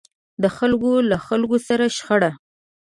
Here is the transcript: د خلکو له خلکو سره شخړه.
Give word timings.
د 0.43 0.45
خلکو 0.57 0.91
له 1.09 1.17
خلکو 1.27 1.57
سره 1.67 1.85
شخړه. 1.97 2.31